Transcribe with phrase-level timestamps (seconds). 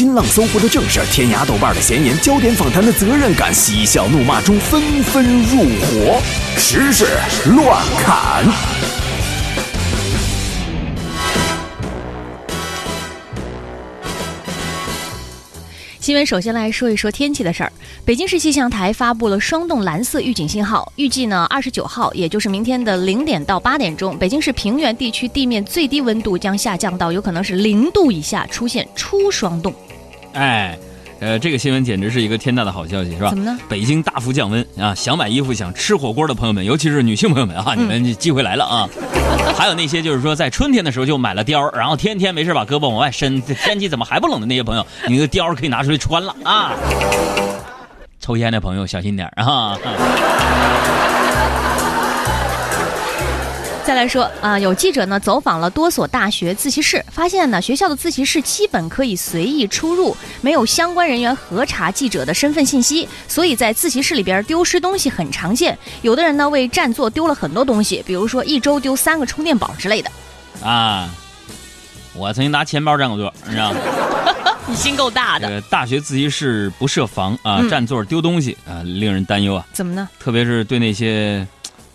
[0.00, 6.22] 新浪搜狐的正事，天涯豆瓣的闲言，焦点访谈的责任感，嬉笑怒骂中纷纷入伙，
[6.56, 7.04] 时事
[7.54, 8.46] 乱砍。
[16.00, 17.70] 新闻首先来说一说天气的事儿。
[18.02, 29.74] 北京市气象台发布了霜冻蓝色预警信号，预计呢二十九号，也就是明天的零点到八点钟，北京市平原地区地面最低温度将下降到有可能是零度以下，出现初霜冻。
[30.34, 30.78] 哎。
[31.22, 33.28] 呃，这个新闻简直是一个天大的好消息，是吧？
[33.28, 33.58] 怎么呢？
[33.68, 34.94] 北京大幅降温啊！
[34.94, 38.88] 想买衣服、想吃火锅的朋友们，尤其是女性朋友们啊，你们机会来了啊！
[39.54, 46.72] 还有那些就是说在春天的时候就买了貂，然后天天没事把胳膊往外伸，天气怎么还不冷的那些朋友，你的貂可以拿出来穿了啊！
[48.18, 49.76] 抽烟的朋友小心点啊！
[53.90, 65.76] 再来说啊，有记者呢走访了多所大学自习室，发现呢学校的自习室基本可以随意出入，没有相关人员核查记者的身份信息，所以在自习室里边丢失东西很常见。
[66.02, 70.08] 有的人呢为占座丢了很多东西，比如说一周丢三个充电宝之类的。
[70.62, 71.10] 啊，
[72.14, 73.80] 我曾经拿钱包占过座，你知道吗？
[74.70, 75.60] 你心够大的。
[75.62, 79.66] 大学自习室不设防啊，占座丢东西啊，令人担忧啊。
[79.72, 80.08] 怎么呢？
[80.20, 81.44] 特别是对那些。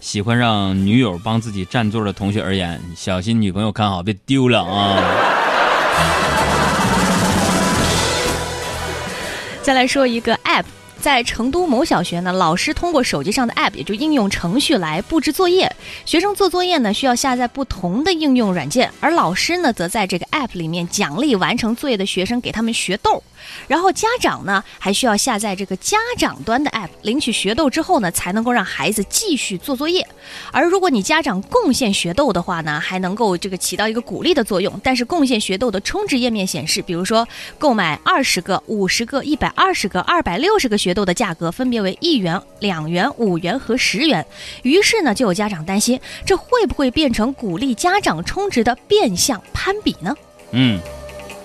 [0.05, 5.01] 喜欢让女友帮自己占座的同学而言，小心女朋友看好，别丢了啊！
[9.63, 10.63] 再来说一个 app。
[11.05, 15.71] 在成都某小学呢，老师通过手机上的 App，也就应用程序来布置作业。
[16.03, 23.21] 学生做作业呢，需要下载不同的应用软件，而老师呢，则在这个 App 里面奖励完成作业的学生，给他们学豆。
[23.67, 30.07] 然后家长呢，还需要下载这个家长端的 App，领取学豆之后呢，才能够让孩子继续做作业。
[30.51, 34.81] 而如果你家长贡献学豆的话呢，还能够这个起到一个鼓励的作用。
[34.83, 37.27] 但是贡献学豆的充值页面显示，比如说
[37.59, 40.94] 购买二十个、五十个、一百二十个、二百六十个学。
[40.95, 44.25] 豆的价格分别为一元、两元、五元和十元，
[44.63, 50.15] 于是呢，就有家长担心，这会不会变成鼓励家长充值的变相攀比呢？
[50.51, 50.79] 嗯，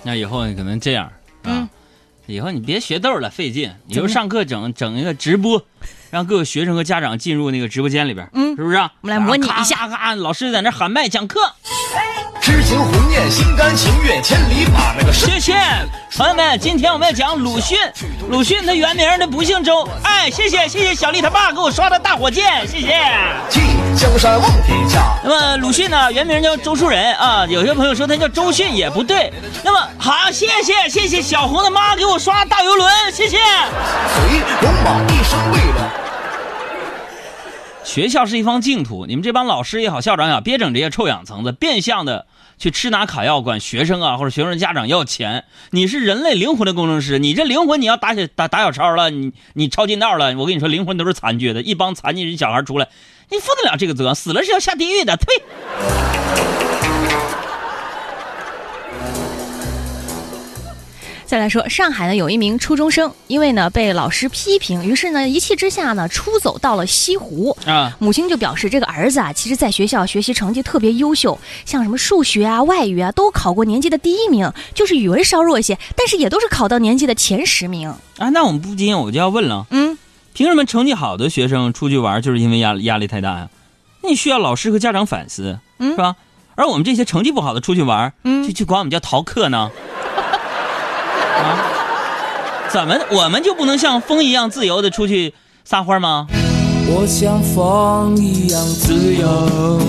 [0.03, 1.11] 那以后可能这样
[1.43, 1.69] 啊，
[2.25, 5.63] 以后你别学豆了，费劲，你就上课整整一个直播，
[6.09, 8.77] 让各个学生和家长进入那个直播间里边，嗯，是不是？
[8.77, 11.39] 我们来模拟一下，咔，老师在那喊麦讲课。
[12.41, 15.13] 痴情红念，心甘情愿，千里把那个。
[15.13, 15.53] 谢谢
[16.17, 17.77] 朋友们，今天我们要讲鲁迅。
[18.31, 19.85] 鲁迅他原名他不姓周。
[20.03, 22.97] 哎，谢谢谢谢小丽他爸给我刷的大火箭，谢谢。
[23.93, 25.01] 江山望天下。
[25.21, 27.45] 那么鲁迅呢，原名叫周树人啊。
[27.49, 29.33] 有些朋友说他叫周迅也不对。
[29.63, 33.37] 那么好，谢谢谢谢小红的妈给我刷大游轮，谢谢。
[33.37, 36.00] 随戎马一生为了。
[37.83, 42.27] 学校是一方净土，你们这帮老师也好，校长也好，别整这些臭氧层子，变相的
[42.57, 45.45] 去吃拿卡要，管学生啊或者学生家长要钱。
[45.71, 52.87] 你是人类灵魂的工程师，你这灵魂你要打小打打小抄了，你你抄近道了，我跟你说，灵魂都是残缺的，一帮残疾人小孩出来，
[53.29, 54.13] 你负得了这个责？
[54.13, 56.70] 死了是要下地狱的，呸！
[61.31, 67.55] 再来说，上海呢有一名初中生，因为呢被老师批评，于是呢一气之下呢出走到了西湖。
[67.65, 77.87] 啊，母亲就表示，这个儿子啊，其实在学校学习成绩特别优秀，像什么数学啊、外语啊都考过年级的第一名，就是语文稍弱一些，但是也都是考到年级的前十名。
[78.17, 79.97] 啊，那我们不禁我就要问了，嗯，
[80.33, 83.49] 凭什么成绩好的学生出去玩就是因为压压力太大呀？
[84.03, 86.17] 你需要老师和家长反思，嗯是吧？
[86.55, 89.71] 而我们这些成绩不好的出去玩，嗯，就就管我们叫逃课呢？
[91.43, 91.57] 啊，
[92.69, 96.27] 怎么我们就不能像风一样自由的出去撒欢吗？
[96.93, 99.79] 我像风一样自由，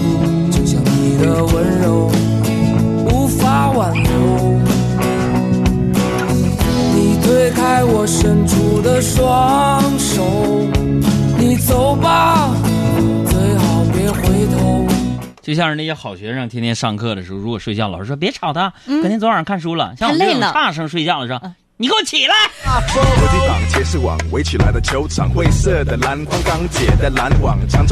[15.53, 19.95] 就像是那些好学生，天天上课的时候，如果睡觉，老师说别吵他，肯定昨晚上看书了。
[19.99, 21.53] 像我们这种差生睡觉的时候。
[21.83, 22.35] 你给我起来！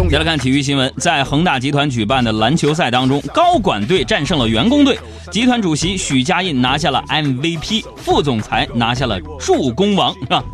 [0.08, 4.96] 再来看体育新闻，在恒大集团举办的篮球赛当中，高管队战胜了员工队，
[5.32, 10.44] 集团主席许家印拿下了 MVP，副总裁拿下了助攻王，是吧？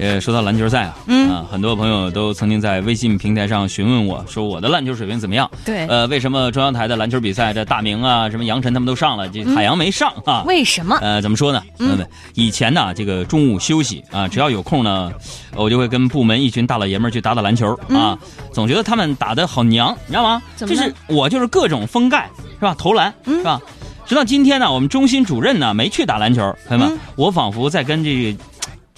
[0.00, 5.48] 呃，说到篮球赛啊，嗯啊，很多朋友都曾经在微信平台上询问我说我的篮球水平怎么样？
[5.64, 10.42] 对，呃，为什么中央台的篮球比赛这大明啊、什么杨晨他们都上了，这海洋没上啊？
[10.44, 10.98] 为什么？
[11.00, 11.62] 呃，怎么说呢？
[11.78, 12.07] 嗯。
[12.34, 15.12] 以前呢，这个中午休息啊，只要有空呢，
[15.54, 18.18] 我就会跟部门一群大老爷们儿去打打篮球啊。
[18.52, 20.42] 总觉得他们打的好娘，你知道吗？
[20.56, 22.74] 就是我就是各种封盖是吧？
[22.78, 23.60] 投篮是吧？
[24.06, 28.38] 直到今天呢，我们中心主任呢没去打篮球，朋友们，我仿佛在跟这个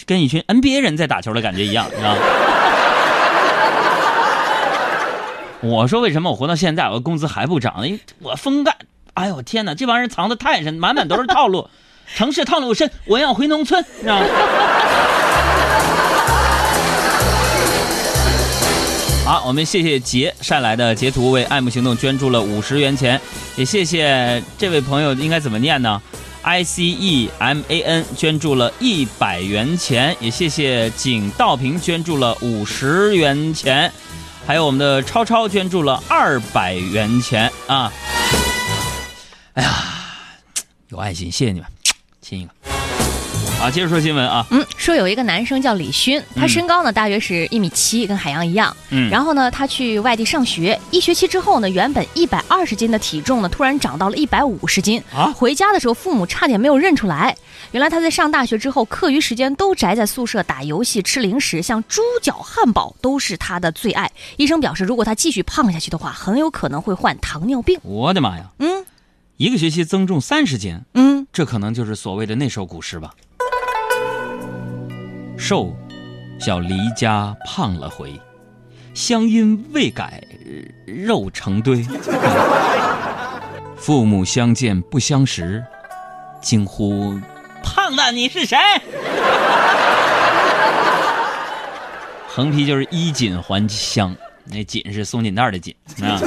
[0.07, 2.21] 跟一群 NBA 人在打球的感觉一样，你知道吗？
[5.63, 7.87] 我说为什么我活到现在，我工资还不涨？
[7.87, 8.77] 因为我封盖。
[9.13, 11.69] 哎呦天哪，这帮人藏的太深，满满都是套路，
[12.15, 14.27] 城市套路深，我要回农村，知道吗？
[19.25, 23.21] 好，我们谢谢杰晒来的截图，为爱慕行动捐助了五十元钱，
[23.57, 26.03] 也谢谢这位朋友，应该怎么念呢
[26.43, 33.93] ？I C E M A N 捐助了一百元钱，也谢谢景道平捐助了五十元钱。
[34.47, 37.93] 还有我们的超超捐助了二百元钱啊！
[39.53, 39.71] 哎呀，
[40.89, 41.69] 有爱心，谢谢你们，
[42.21, 42.51] 亲一个。
[43.61, 44.47] 啊，接着说新闻啊。
[44.51, 48.75] 嗯，说有一个男生叫李勋，他身高呢大约是一米七，跟海洋一样。
[48.89, 49.11] 嗯。
[49.11, 55.03] 然后呢，他去外地上学，一学期之后呢，原本一百二十斤的体重呢，突然长到了一百五十斤。
[55.15, 55.31] 啊。
[55.37, 57.37] 回家的时候，父母差点没有认出来。
[57.73, 64.11] 原来他在上大学之后，课余时间都宅在宿舍打游戏、吃零食，像猪脚、汉堡都是他的最爱。
[64.39, 67.79] 医生表示，如果他继续胖下去的话，很有可能会患糖尿病。
[67.83, 68.47] 我的妈呀！
[68.59, 68.87] 嗯。
[69.37, 70.81] 一个学期增重三十斤。
[70.95, 71.20] 嗯。
[71.33, 73.13] 这可能就是所谓的那首古诗吧。
[75.39, 75.75] 瘦，
[76.39, 78.21] 小离家胖了回，
[78.95, 80.23] 乡音未改，
[80.87, 81.87] 肉成堆。
[83.77, 85.65] 父母相见不相识，
[86.43, 87.19] 惊呼
[87.65, 88.59] ：“胖子，你是谁？”
[92.29, 96.21] 横批就是衣锦还乡，那锦是松紧带的锦啊。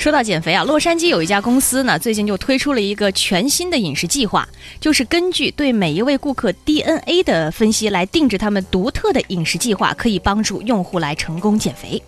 [0.00, 4.48] 说到减肥啊，洛杉矶有一家公司呢，最近就推出了一个全新的饮食计划，
[4.80, 12.02] 就是根据对每一位顾客 DNA 的分析来定制他们独特的饮食计划，可以帮助用户来成功减肥。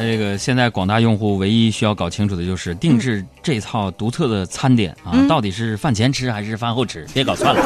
[0.00, 7.06] 那这个现在广大用户唯一需要搞清楚的就是定制这套独特的餐点啊，到底是饭前吃还是饭后吃？
[7.12, 7.60] 别搞错了。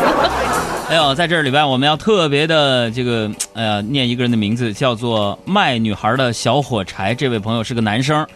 [0.89, 7.15] 哎呦，在这里边我们要特别的这个，哎呀，念一个人的名字，叫做卖女孩的小火柴。
[7.15, 8.27] 这位朋友是个男生，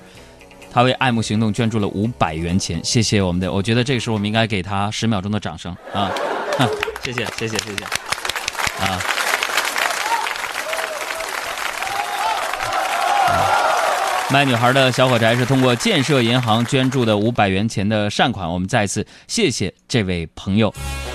[0.73, 3.53] 他为爱慕行动捐助了五百元钱，谢谢我们的。
[3.53, 6.11] 我觉得这个时候我们应该给他十秒钟的掌声啊！
[7.03, 7.85] 谢谢，谢谢，谢谢
[8.85, 9.27] 啊！
[14.30, 20.72] 卖女孩的小火柴是通过建设银行捐助的五百元钱的善款，我们再次谢谢这位朋友，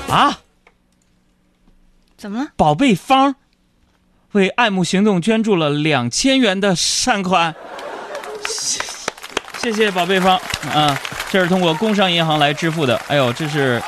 [0.10, 0.40] 啊，
[2.18, 2.50] 怎么了？
[2.58, 3.36] 宝贝方
[4.32, 7.54] 为爱慕行动捐助了两千元的善款，
[9.60, 10.36] 谢谢宝贝方
[10.74, 11.00] 啊，
[11.30, 13.82] 这是通过工商银行来支付的，哎呦，这是。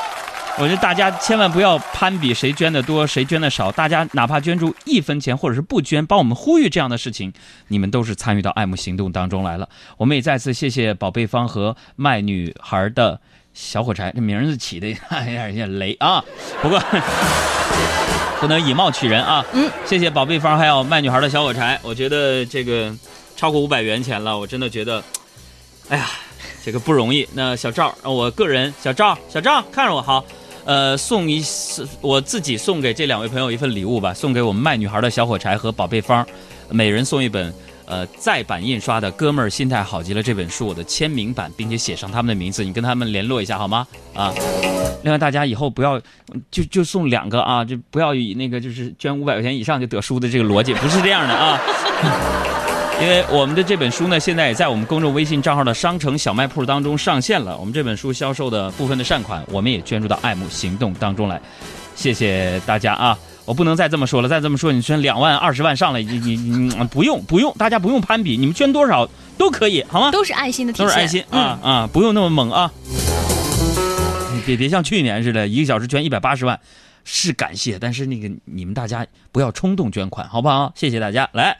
[0.57, 3.69] 我觉得大家千万不要攀比谁捐的多，谁捐的少。
[3.71, 7.33] 大家哪怕捐助一分钱，或者是不捐，帮我们呼吁这样的事情，
[7.67, 9.67] 你们都是参与到爱慕行动当中来了。
[9.97, 13.19] 我们也再次谢谢宝贝方和卖女孩的
[13.53, 16.23] 小火柴，这名字起的 有点有点雷啊。
[16.61, 16.81] 不过
[18.39, 19.43] 不能以貌取人啊。
[19.51, 21.77] 嗯，谢谢宝贝方还有卖女孩的小火柴。
[21.83, 22.95] 我觉得这个
[23.35, 25.03] 超过五百元钱了，我真的觉得，
[25.89, 26.09] 哎呀，
[26.63, 27.27] 这个不容易。
[27.33, 30.23] 那小赵，我个人小赵，小赵看着我好。
[30.65, 31.43] 呃，送一
[32.01, 36.25] 我自己送给这两位朋友一份礼物吧，送给我们卖女孩的小火柴和宝贝方，
[36.69, 37.53] 每人送一本
[37.85, 43.85] 呃再版印刷的《哥们儿心态好极了》这本书，我的签名版，并且写上他们的名字，你跟他们联络一下好吗？
[44.15, 44.33] 啊，
[45.03, 46.01] 另外大家以后不要
[46.49, 51.61] 就就送两个啊，就不要以那个就是捐五百块钱以上就得书的这个逻辑，不是这样的啊。
[53.01, 57.57] 因为我们的这本书呢，现在也在我们公众微信账号的商城小卖铺当中上线了。
[57.57, 61.39] 我们这本书销售的部分的善款，我们也捐助到爱慕行动当中来。
[61.93, 63.17] 谢谢大家啊！
[63.43, 70.09] 我不能再这么说了，再这么说你捐两万、二十万上来，你你你不用不用，大家不用攀比，你们捐多少都可以，好吗？
[70.11, 71.89] 都是爱心的体现，都是爱心啊啊！
[71.91, 72.71] 不用那么猛啊！
[74.45, 76.59] 别别像去年似的，一个小时捐一百八十万，
[77.03, 80.71] 是感谢，但是那个你们大家不要冲动捐款，好不好？
[80.75, 81.57] 谢谢大家，来。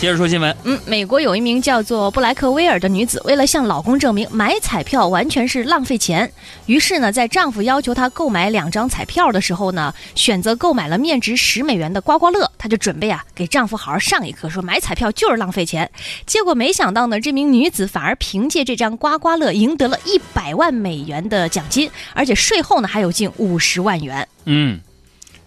[0.00, 0.56] 接着说新闻。
[0.64, 6.32] 嗯，美国有一名叫做布莱克威尔的女子，为了向老公证明买彩票完全是浪费钱，
[6.64, 12.50] 于是呢，在丈夫要求她购买两张彩票的时候呢，选择购买了面值十美元的刮刮乐。
[12.56, 15.90] 她就准备啊，给丈夫好好上一课，说买彩票就是浪费钱。
[16.24, 24.26] 结果没想到呢，这名女子反而凭借这张刮刮乐赢得了一百万美元的奖金，而且税后呢还有近五十万元。
[24.46, 24.80] 嗯，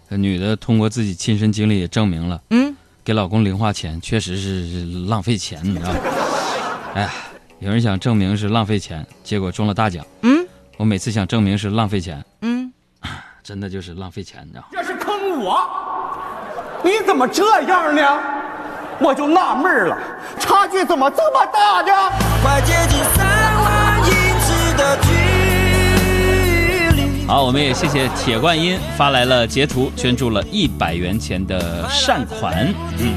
[0.08, 2.40] 这女的通过自己亲身经历也证明了。
[2.52, 2.78] 嗯。
[3.04, 6.00] 给老公零花钱确实是浪费钱，你知道吗？
[6.96, 7.12] 哎呀，
[7.60, 10.06] 有人想证明是浪费钱，结果中了大奖。
[10.22, 10.46] 嗯，
[10.78, 12.72] 我每次想证明是浪费钱，嗯，
[13.44, 14.68] 真的就是浪费钱，你知道吗？
[14.72, 15.60] 这是坑我！
[16.84, 18.02] 你怎么这样呢？
[19.00, 19.98] 我就纳闷了，
[20.40, 21.92] 差距怎么这么大呢？
[22.42, 25.23] 快接近三万英尺的距离。
[27.34, 32.72] 好，我们也谢谢铁观音发来了截图，捐助了一百元钱的善款。
[33.00, 33.12] 嗯。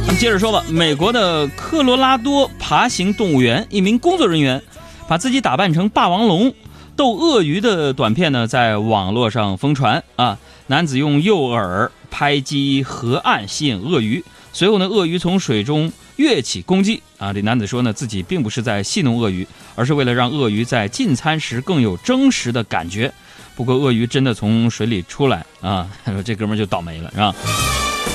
[0.00, 4.60] 咱们接着说吧，美国的科罗拉多爬行动物园一名工作人员
[5.06, 6.52] 把自己打扮成霸王龙。
[6.96, 10.38] 逗鳄鱼的短片呢，在网络上疯传啊！
[10.66, 14.24] 男子用诱饵拍击河岸，吸引鳄鱼。
[14.52, 17.32] 随后呢，鳄鱼从水中跃起攻击啊！
[17.32, 23.12] 这男子说呢，自己并不是在戏弄鳄鱼，而是为了让鳄鱼在进餐时更有真实的感觉。
[23.56, 27.34] 不过，鳄鱼真的从水里出来啊， 说这哥们就倒霉了，是吧？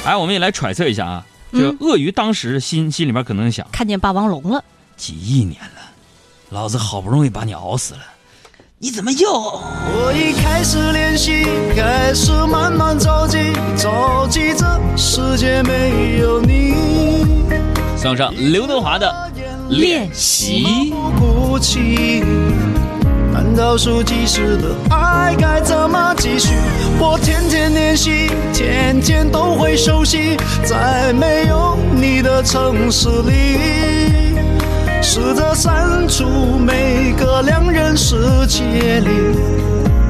[0.06, 4.64] 哎，我们也来揣测一下啊，这个鳄鱼当时心心里面可能想：看见霸王龙了，
[4.96, 5.82] 几亿年了，
[6.50, 8.02] 老子好不容易把你熬死了。
[8.82, 9.30] 你怎么又？
[9.30, 11.44] 我已开始练习，
[11.76, 13.38] 开始慢慢着急，
[13.78, 16.29] 着急这世界没有你。
[18.02, 19.14] 送上刘德华的
[19.68, 20.94] 练习。
[23.34, 26.54] 难道说即时的爱该怎么继续？
[26.98, 33.34] 我天天练习，天天都会熟悉，在没有你的城市里。
[35.02, 36.24] 试着删除
[36.58, 38.16] 每个两人世
[38.48, 39.10] 界里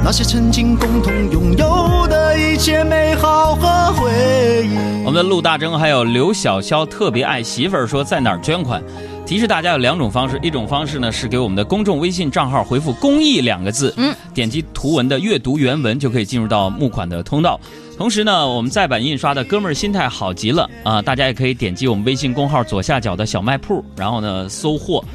[0.10, 5.06] 那些曾经共同拥有的一切美好和回忆。
[5.06, 8.82] 我们的陆大征还有刘小潇特别爱媳妇儿说在哪儿捐款？
[9.24, 17.60] 提示大家有两种方式，一种方式呢是给我们的公众微信账号回复“公益”两个字，嗯，点击图文的阅读原文就可以进入到募款的通道。
[17.96, 21.00] 同时呢，我们再版印刷的哥们儿心态好极了啊！
[21.04, 25.06] 大家也可以点击我们微信公号左下角的小卖铺，然后呢搜货，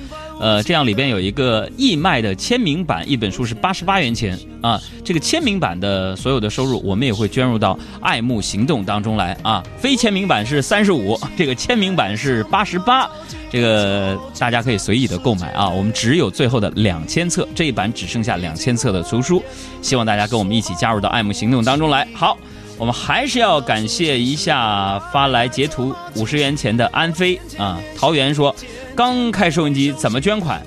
[0.41, 4.81] 呃，这样里边有一个义卖的签名版，一本书是八十八元钱啊。
[5.05, 9.63] 这个签名版的所有的收入，我们也会捐入到爱慕行动当中来啊。
[9.79, 13.09] 非签名版是三十五，这个签名版是八十八，
[13.51, 15.69] 这个大家可以随意的购买啊。
[15.69, 19.43] 我们只有最后的两千册，这一版只剩下两千册的图书，
[19.81, 22.07] 希望大家跟我们一起加入到爱慕行动当中来。
[22.15, 22.37] 好。
[22.77, 27.79] 我们还是要感谢一下发来截图五十元钱的安飞啊！
[27.97, 28.53] 桃园说，
[28.95, 30.63] 刚开收音机怎么捐款？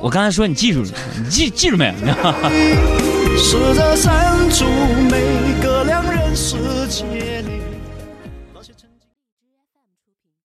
[0.00, 0.88] 我刚才说你记住了，
[1.22, 1.92] 你记记住没有？